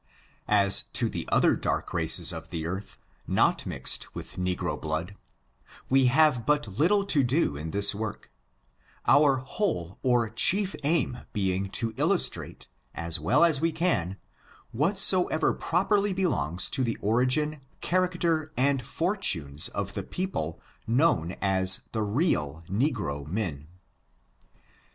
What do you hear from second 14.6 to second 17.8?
whatsoever properly belongs to the origin,